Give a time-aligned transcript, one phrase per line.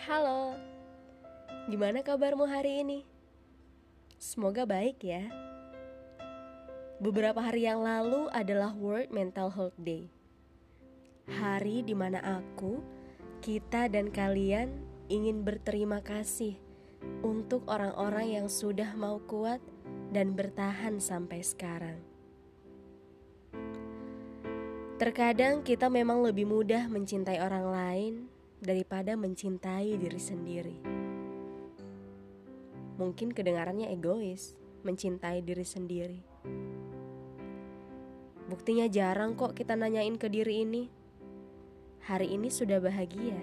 [0.00, 0.56] Halo,
[1.68, 3.04] gimana kabarmu hari ini?
[4.16, 5.28] Semoga baik ya.
[7.04, 10.08] Beberapa hari yang lalu adalah World Mental Health Day.
[11.28, 12.80] Hari di mana aku,
[13.44, 14.72] kita, dan kalian
[15.12, 16.56] ingin berterima kasih
[17.20, 19.60] untuk orang-orang yang sudah mau kuat
[20.16, 22.00] dan bertahan sampai sekarang.
[24.96, 30.76] Terkadang kita memang lebih mudah mencintai orang lain daripada mencintai diri sendiri.
[33.00, 36.20] Mungkin kedengarannya egois, mencintai diri sendiri.
[38.52, 40.92] Buktinya jarang kok kita nanyain ke diri ini.
[42.04, 43.40] Hari ini sudah bahagia.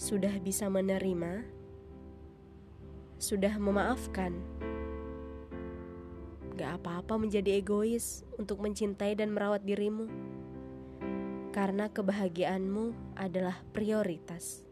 [0.00, 1.44] Sudah bisa menerima.
[3.20, 4.32] Sudah memaafkan.
[6.56, 10.29] Gak apa-apa menjadi egois untuk mencintai dan merawat dirimu.
[11.60, 14.64] Karena kebahagiaanmu adalah prioritas.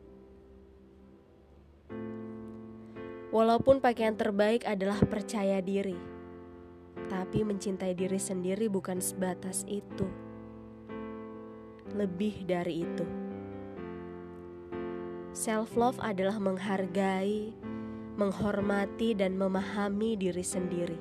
[3.29, 6.01] Walaupun pakaian terbaik adalah percaya diri,
[7.13, 10.09] tapi mencintai diri sendiri bukan sebatas itu.
[11.93, 13.05] Lebih dari itu,
[15.37, 17.53] self-love adalah menghargai,
[18.17, 20.97] menghormati, dan memahami diri sendiri.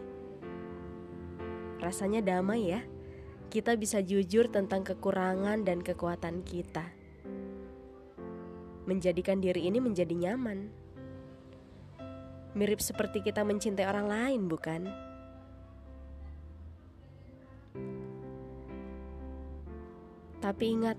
[1.79, 2.83] Rasanya damai, ya.
[3.47, 6.83] Kita bisa jujur tentang kekurangan dan kekuatan kita,
[8.85, 10.87] menjadikan diri ini menjadi nyaman
[12.57, 14.89] Mirip seperti kita mencintai orang lain, bukan?
[20.41, 20.97] Tapi ingat,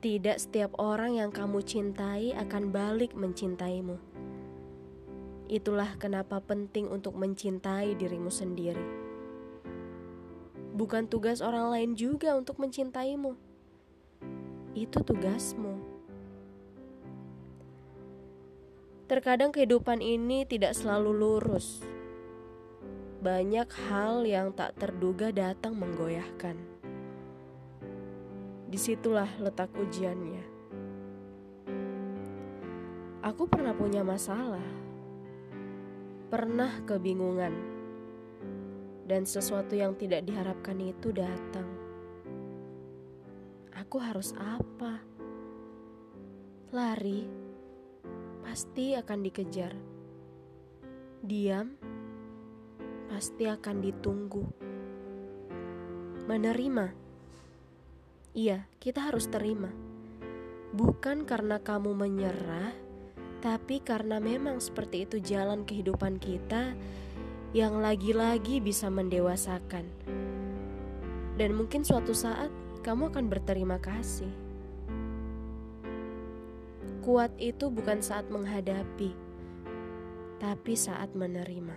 [0.00, 4.00] tidak setiap orang yang kamu cintai akan balik mencintaimu.
[5.52, 9.09] Itulah kenapa penting untuk mencintai dirimu sendiri.
[10.80, 13.36] Bukan tugas orang lain juga untuk mencintaimu.
[14.72, 15.76] Itu tugasmu.
[19.04, 21.84] Terkadang kehidupan ini tidak selalu lurus.
[23.20, 26.56] Banyak hal yang tak terduga datang menggoyahkan.
[28.72, 30.48] Di situlah letak ujiannya.
[33.20, 34.64] Aku pernah punya masalah,
[36.32, 37.69] pernah kebingungan,
[39.10, 41.66] dan sesuatu yang tidak diharapkan itu datang.
[43.74, 45.02] Aku harus apa?
[46.70, 47.26] Lari
[48.46, 49.74] pasti akan dikejar.
[51.26, 51.74] Diam
[53.10, 54.46] pasti akan ditunggu.
[56.30, 56.94] Menerima,
[58.38, 59.74] iya, kita harus terima,
[60.70, 62.70] bukan karena kamu menyerah,
[63.42, 66.78] tapi karena memang seperti itu jalan kehidupan kita
[67.50, 69.82] yang lagi-lagi bisa mendewasakan,
[71.34, 72.46] dan mungkin suatu saat
[72.86, 74.30] kamu akan berterima kasih.
[77.02, 79.10] Kuat itu bukan saat menghadapi,
[80.38, 81.74] tapi saat menerima.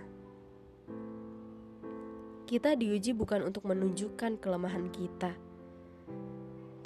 [2.46, 5.34] Kita diuji bukan untuk menunjukkan kelemahan kita,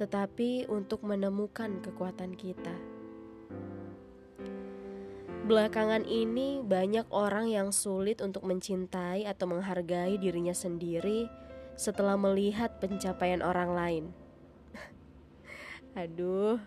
[0.00, 2.87] tetapi untuk menemukan kekuatan kita.
[5.48, 11.24] Belakangan ini, banyak orang yang sulit untuk mencintai atau menghargai dirinya sendiri
[11.72, 14.04] setelah melihat pencapaian orang lain.
[16.04, 16.60] Aduh,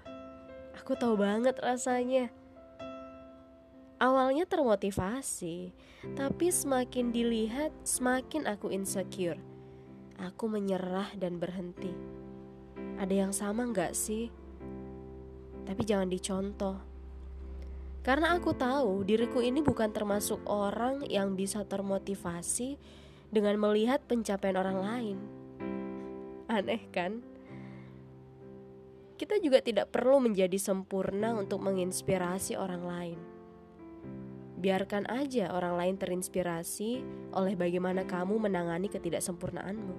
[0.81, 2.33] Aku tahu banget rasanya.
[4.01, 5.69] Awalnya termotivasi,
[6.17, 9.37] tapi semakin dilihat, semakin aku insecure.
[10.17, 11.93] Aku menyerah dan berhenti.
[12.97, 14.33] Ada yang sama nggak sih?
[15.69, 16.90] Tapi jangan dicontoh.
[18.01, 22.81] Karena aku tahu diriku ini bukan termasuk orang yang bisa termotivasi
[23.29, 25.17] dengan melihat pencapaian orang lain.
[26.49, 27.31] Aneh kan?
[29.21, 33.19] kita juga tidak perlu menjadi sempurna untuk menginspirasi orang lain.
[34.57, 37.05] Biarkan aja orang lain terinspirasi
[37.37, 39.93] oleh bagaimana kamu menangani ketidaksempurnaanmu.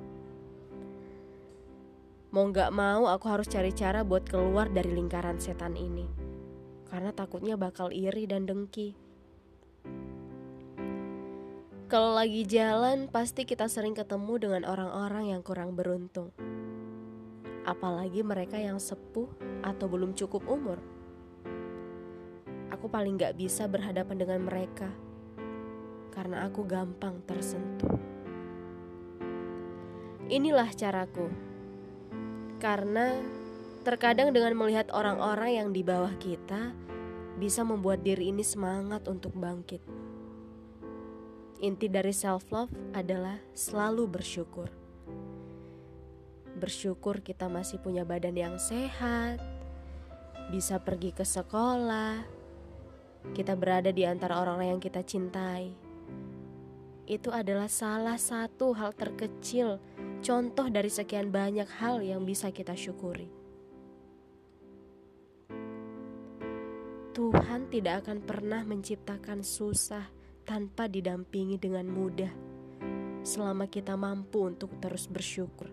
[2.34, 6.10] Mau gak mau, aku harus cari cara buat keluar dari lingkaran setan ini,
[6.92, 8.92] karena takutnya bakal iri dan dengki.
[11.88, 16.32] Kalau lagi jalan, pasti kita sering ketemu dengan orang-orang yang kurang beruntung
[17.62, 19.30] apalagi mereka yang sepuh
[19.62, 20.78] atau belum cukup umur.
[22.74, 24.90] Aku paling gak bisa berhadapan dengan mereka
[26.12, 27.96] karena aku gampang tersentuh.
[30.32, 31.28] Inilah caraku,
[32.56, 33.20] karena
[33.84, 36.72] terkadang dengan melihat orang-orang yang di bawah kita
[37.36, 39.80] bisa membuat diri ini semangat untuk bangkit.
[41.62, 44.82] Inti dari self-love adalah selalu bersyukur
[46.62, 49.42] bersyukur kita masih punya badan yang sehat,
[50.54, 52.22] bisa pergi ke sekolah,
[53.34, 55.74] kita berada di antara orang-orang yang kita cintai.
[57.02, 59.82] Itu adalah salah satu hal terkecil,
[60.22, 63.41] contoh dari sekian banyak hal yang bisa kita syukuri.
[67.12, 70.08] Tuhan tidak akan pernah menciptakan susah
[70.48, 72.32] tanpa didampingi dengan mudah,
[73.20, 75.68] selama kita mampu untuk terus bersyukur.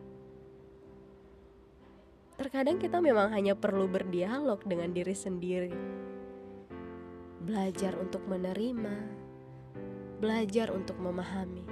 [2.35, 5.71] Terkadang kita memang hanya perlu berdialog dengan diri sendiri,
[7.39, 8.95] belajar untuk menerima,
[10.19, 11.63] belajar untuk memahami.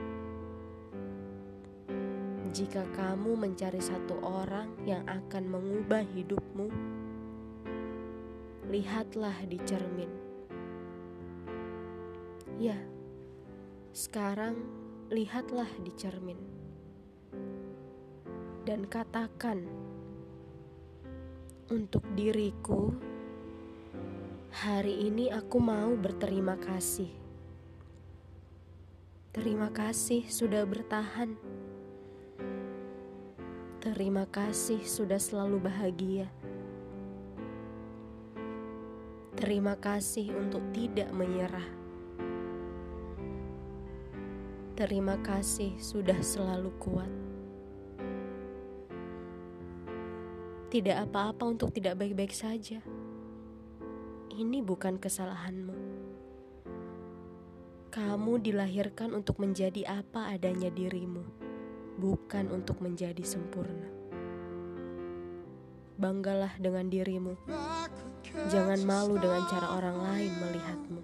[2.56, 6.97] Jika kamu mencari satu orang yang akan mengubah hidupmu,
[8.68, 10.12] lihatlah di cermin.
[12.60, 12.76] Ya,
[13.96, 14.60] sekarang
[15.08, 16.58] lihatlah di cermin
[18.68, 19.64] dan katakan
[21.72, 22.92] untuk diriku,
[24.52, 27.08] hari ini aku mau berterima kasih.
[29.32, 31.40] Terima kasih sudah bertahan.
[33.80, 36.28] Terima kasih sudah selalu bahagia.
[39.38, 41.70] Terima kasih untuk tidak menyerah.
[44.74, 47.12] Terima kasih sudah selalu kuat.
[50.74, 52.82] Tidak apa-apa untuk tidak baik-baik saja.
[54.34, 55.78] Ini bukan kesalahanmu.
[57.94, 61.22] Kamu dilahirkan untuk menjadi apa adanya dirimu,
[62.02, 63.86] bukan untuk menjadi sempurna.
[66.02, 67.38] Banggalah dengan dirimu.
[68.46, 71.02] Jangan malu dengan cara orang lain melihatmu.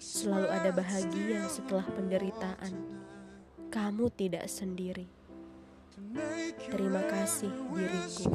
[0.00, 2.74] Selalu ada bahagia setelah penderitaan.
[3.68, 5.04] Kamu tidak sendiri.
[6.72, 8.32] Terima kasih diriku.